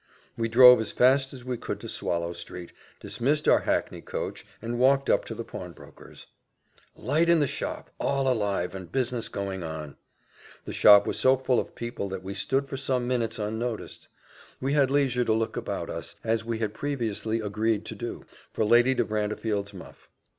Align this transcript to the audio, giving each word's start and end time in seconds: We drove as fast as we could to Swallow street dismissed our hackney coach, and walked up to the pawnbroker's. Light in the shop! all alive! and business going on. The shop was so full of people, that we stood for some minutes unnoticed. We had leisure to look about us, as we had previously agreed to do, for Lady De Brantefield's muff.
We 0.35 0.47
drove 0.49 0.81
as 0.81 0.91
fast 0.91 1.31
as 1.31 1.45
we 1.45 1.57
could 1.57 1.79
to 1.81 1.87
Swallow 1.87 2.33
street 2.33 2.73
dismissed 2.99 3.47
our 3.47 3.59
hackney 3.59 4.01
coach, 4.01 4.47
and 4.59 4.79
walked 4.79 5.11
up 5.11 5.25
to 5.25 5.35
the 5.35 5.43
pawnbroker's. 5.43 6.25
Light 6.95 7.29
in 7.29 7.37
the 7.39 7.45
shop! 7.45 7.91
all 7.99 8.27
alive! 8.27 8.73
and 8.73 8.91
business 8.91 9.29
going 9.29 9.61
on. 9.61 9.97
The 10.65 10.73
shop 10.73 11.05
was 11.05 11.19
so 11.19 11.37
full 11.37 11.59
of 11.59 11.75
people, 11.75 12.09
that 12.09 12.23
we 12.23 12.33
stood 12.33 12.67
for 12.67 12.77
some 12.77 13.07
minutes 13.07 13.37
unnoticed. 13.37 14.07
We 14.59 14.73
had 14.73 14.89
leisure 14.89 15.23
to 15.23 15.33
look 15.33 15.55
about 15.55 15.87
us, 15.91 16.15
as 16.23 16.43
we 16.43 16.57
had 16.57 16.73
previously 16.73 17.39
agreed 17.39 17.85
to 17.85 17.93
do, 17.93 18.25
for 18.51 18.65
Lady 18.65 18.95
De 18.95 19.03
Brantefield's 19.05 19.71
muff. 19.75 20.09